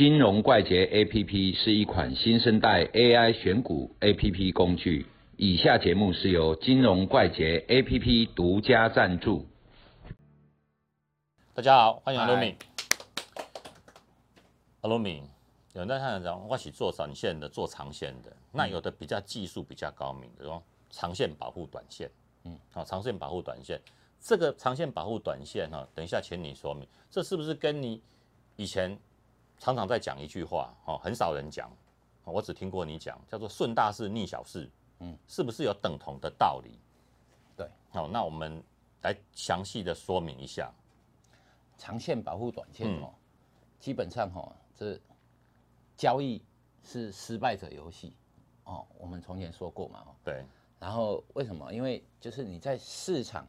[0.00, 5.04] 金融怪杰 APP 是一款新生代 AI 选股 APP 工具。
[5.36, 9.46] 以下节目是由金融怪杰 APP 独家赞助。
[11.52, 12.56] 大家好，欢迎阿鲁嗨敏。
[14.80, 15.22] 阿罗敏，
[15.74, 18.34] 有人在看讲，我是做短线的，做长线的。
[18.52, 22.10] 那有的比较技术比较高明的，说长线保护短线。
[22.44, 23.78] 嗯，好、长线保护短线，
[24.18, 28.02] 这个长线保护短线哈、等一下请你说明，这是不是跟你
[28.56, 28.98] 以前
[29.60, 31.70] 常常在讲一句话，哦，很少人讲，
[32.24, 34.68] 哦我只听过你讲，叫做顺大事逆小事。
[35.00, 36.78] 嗯，是不是有等同的道理？
[37.56, 38.62] 对，好、那我们
[39.02, 40.72] 来详细的说明一下。
[41.78, 43.14] 长线保护短线嗯哦，
[43.78, 45.00] 基本上哈、这
[45.96, 46.42] 交易
[46.82, 48.14] 是失败者游戏
[48.64, 48.86] 哦。
[48.98, 50.44] 我们从前说过嘛哦，对，
[50.78, 51.72] 然后为什么？
[51.72, 53.46] 因为就是你在市场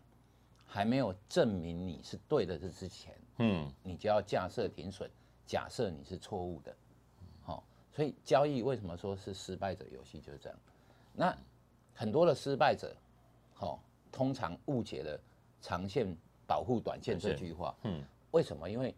[0.65, 5.12] 还没有证明你是对的这之前，嗯，你就要架设停损，
[5.52, 6.74] 假设你是错误的，
[7.44, 10.58] 好、所以交易为什么说是失败者游戏就是这样。
[11.12, 11.38] 那
[11.93, 12.96] 很多的失败者，
[13.54, 15.20] 好、通常误解了
[15.60, 16.08] 长线
[16.48, 17.76] 保护短线这句话。
[17.84, 18.70] 嗯，为什么？
[18.70, 18.96] 因为，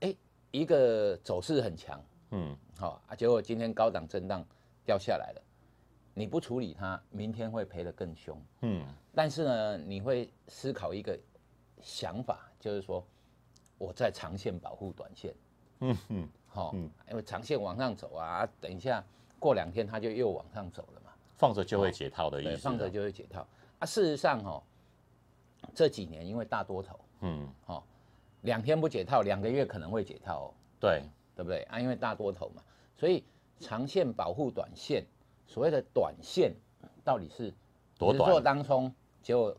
[0.00, 0.14] 哎，
[0.50, 4.44] 一个走势很强，嗯，好、啊，结果今天高档震荡
[4.84, 5.42] 掉下来了，
[6.12, 8.38] 你不处理它，明天会赔得更凶。
[8.60, 11.18] 嗯，但是呢，你会思考一个
[11.80, 13.02] 想法，就是说
[13.78, 15.34] 我在长线保护短线。
[15.80, 16.74] 嗯嗯，好、
[17.10, 19.04] 因为长线往上走啊，等一下
[19.38, 22.62] 过两天它就又往上走了嘛，放着就会解套的意对，思。
[22.62, 23.46] 放着，就会解套
[23.78, 23.86] 啊。
[23.86, 24.62] 事实上哦，
[25.74, 27.82] 这几年因为大多头，嗯，哦，
[28.42, 31.02] 两天不解套，两个月可能会解套哦，对，
[31.34, 31.78] 对不对啊？
[31.78, 32.62] 因为大多头嘛，
[32.96, 33.22] 所以
[33.60, 35.04] 长线保护短线，
[35.46, 36.54] 所谓的短线
[37.04, 37.52] 到底是
[37.98, 39.54] 多短做短当冲，结果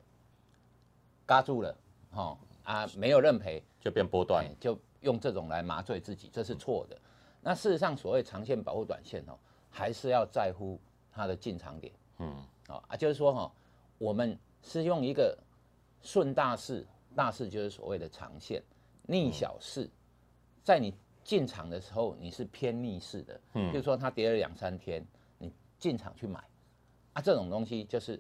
[1.26, 1.78] 嘎住了，
[2.12, 4.52] 哦啊，没有认赔，就变波段哎。
[4.60, 7.00] 就用这种来麻醉自己，这是错的。
[7.42, 9.38] 那事实上，所谓长线保护短线哦，
[9.70, 10.80] 还是要在乎
[11.12, 11.94] 它的进场点。
[12.20, 12.36] 嗯，
[12.68, 13.52] 哦啊，就是说哈、
[13.98, 15.38] 我们是用一个
[16.02, 16.86] 顺大势，
[17.16, 18.62] 大势就是所谓的长线，
[19.04, 19.90] 逆小势，
[20.64, 23.40] 在你进场的时候，你是偏逆势的。
[23.54, 25.06] 嗯，比如说它跌了两三天，
[25.38, 26.44] 你进场去买，
[27.14, 28.20] 啊，这种东西就是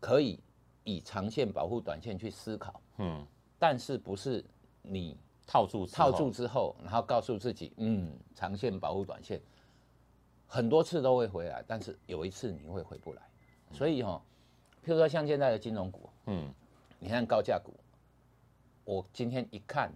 [0.00, 0.38] 可以
[0.84, 2.80] 以长线保护短线去思考。
[2.98, 3.26] 嗯，
[3.58, 4.42] 但是不是
[4.82, 9.40] 你套住套住之后，然后告诉自己，嗯，长线保护短线，
[10.46, 13.22] 很多次都会回来，但是有一次你会回不来。
[13.72, 14.20] 所以哈、
[14.84, 16.52] 譬如说像现在的金融股，嗯，
[16.98, 17.72] 你看高价股，
[18.84, 19.92] 我今天一看，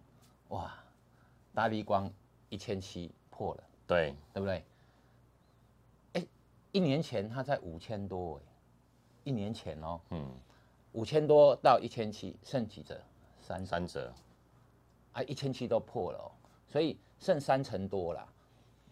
[0.49, 0.73] 哇，
[1.53, 2.11] 大力光
[2.49, 4.65] 一千七破了，对，对不对？
[6.13, 6.27] 哎，
[6.73, 8.43] 一年前它在五千多哎，
[9.25, 10.33] 一年前哦，嗯，
[10.93, 13.01] 五千多到一千七，剩几折？
[13.41, 14.13] 三三折。
[15.13, 16.31] 啊，一千七都破了哦，
[16.67, 18.27] 所以剩三成多啦。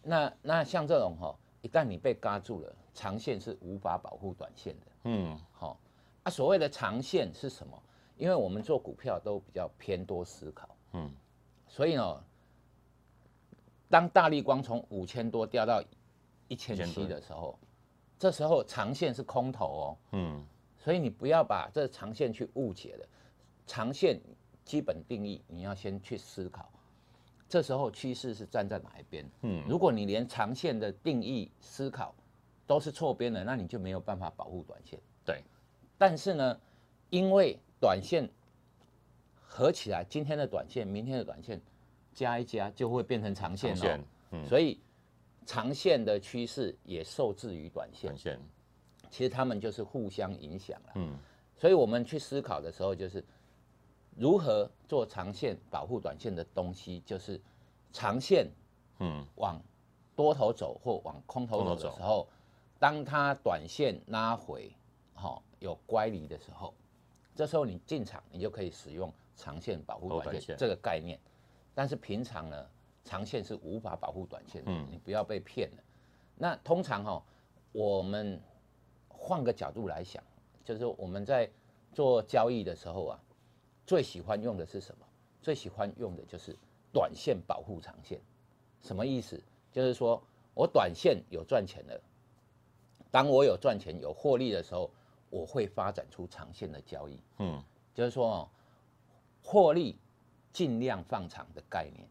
[0.03, 4.87] 那那像这种哈、一旦你被嘎住了，长线是无法保护短线的。
[5.05, 5.79] 嗯，好、
[6.23, 7.83] 啊，所谓的长线是什么？
[8.17, 11.09] 因为我们做股票都比较偏多思考，嗯，
[11.69, 12.25] 所以呢，
[13.89, 15.81] 当大力光从五千多掉到
[16.49, 17.57] 一千七的时候，
[18.19, 20.45] 这时候长线是空头哦，嗯，
[20.77, 23.07] 所以你不要把这长线去误解了。
[23.69, 24.21] 长线
[24.69, 26.71] 基本定义你要先去思考，
[27.49, 29.27] 这时候趋势是站在哪一边？
[29.41, 32.15] 嗯，如果你连长线的定义思考
[32.67, 35.01] 都是错边的，那你就没有办法保护短线。
[35.25, 35.43] 对，
[35.97, 36.61] 但是呢，
[37.09, 38.29] 因为短线
[39.41, 41.59] 合起来，今天的短线、明天的短线
[42.13, 44.79] 加一加，就会变成长线长了、线，嗯，所以
[45.47, 48.11] 长线的趋势也受制于短线。
[48.11, 48.41] 短，线，
[49.09, 50.93] 其实他们就是互相影响了。
[50.97, 51.17] 嗯，
[51.57, 53.25] 所以我们去思考的时候，就是
[54.19, 57.41] 如何做长线保护短线的东西，就是
[57.93, 58.51] 长线
[58.99, 59.61] 嗯，往
[60.17, 62.27] 多头走或往空头走的时候，
[62.81, 64.73] 当它短线拉回，
[65.15, 66.75] 好、有乖离的时候，
[67.37, 71.19] 这时候你进场，你就可以使用长线保护短线这个概念。
[71.75, 72.67] 但是平常呢，
[73.05, 75.83] 长线是无法保护短线的，嗯你不要被骗了。
[76.35, 77.23] 那通常哈、
[77.71, 78.41] 我们
[79.09, 80.21] 换个角度来想，
[80.65, 81.49] 就是我们在
[81.93, 83.21] 做交易的时候啊，
[83.89, 85.07] 最喜欢用的是什么？
[85.41, 86.55] 最喜欢用的就是
[86.93, 88.21] 短线保护长线。
[88.83, 89.43] 什么意思？
[89.73, 91.99] 就是说我短线有赚钱了，
[93.11, 94.91] 当我有赚钱有获利的时候，
[95.31, 97.19] 我会发展出长线的交易。
[97.39, 97.65] 嗯，
[97.95, 98.49] 就是说哦，
[99.43, 99.99] 获利
[100.53, 102.07] 尽量放长的概念。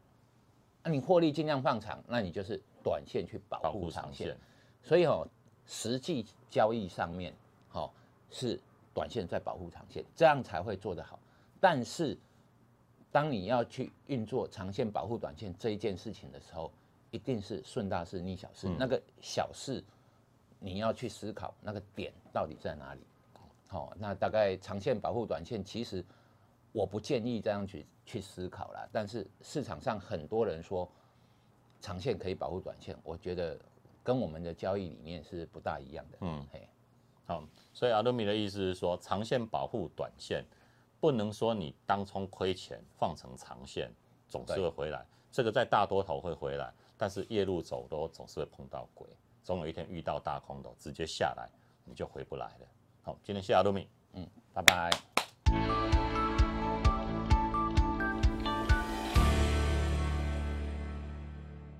[0.84, 4.30] 那、你获利尽量放长，那你就是短线去保保护护长线。
[4.30, 4.38] 长线，
[4.82, 5.28] 所以哦，
[5.68, 7.32] 实际交易上面，
[7.74, 7.88] 哦
[8.32, 8.60] 是
[8.96, 11.20] 短线在保护长线，这样才会做得好。
[11.60, 12.18] 但是，
[13.12, 16.72] 当你要去运作长线保护短线这一件事情的时候，
[17.10, 19.84] 一定是顺大势逆小势，那个小事
[20.60, 23.02] 你要去思考那个点到底在哪里。
[23.68, 26.04] 好，那大概长线保护短线，其实
[26.72, 28.88] 我不建议这样去去思考啦。
[28.92, 30.90] 但是市场上很多人说
[31.82, 33.60] 长线可以保护短线，我觉得
[34.04, 36.18] 跟我们的交易理念是不大一样的。
[36.22, 36.68] 嗯，嘿，
[37.26, 37.44] 好，
[37.74, 40.46] 所以阿多米的意思是说，长线保护短线，
[41.00, 43.92] 不能说你当冲亏钱放成长线
[44.28, 49.08] 总是会回来，这个在大多头会回来，但是夜路走多总是会碰到鬼，
[49.44, 51.50] 总有一天遇到大空头直接下来，
[51.86, 52.68] 你就回不来了。
[53.04, 55.77] 好，今天谢谢阿多米，嗯，拜拜。